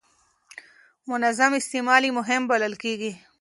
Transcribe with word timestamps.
منظم 1.11 1.51
استعمال 1.61 2.01
یې 2.07 2.11
مهم 2.19 2.41
بلل 2.51 2.73
کېږي. 2.83 3.11